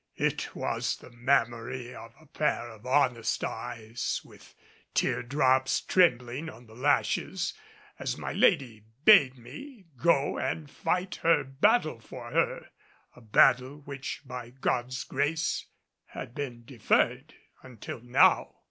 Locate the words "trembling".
5.79-6.49